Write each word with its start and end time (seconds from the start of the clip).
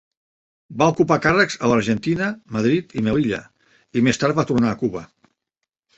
Va 0.81 0.85
ocupar 0.93 1.17
càrrecs 1.25 1.59
a 1.67 1.69
l'Argentina, 1.71 2.31
Madrid 2.57 2.97
i 3.01 3.05
Melilla, 3.09 3.43
i 4.01 4.07
més 4.09 4.23
tard 4.25 4.41
va 4.41 4.47
tornar 4.53 4.73
a 4.73 4.79
Cuba. 4.85 5.05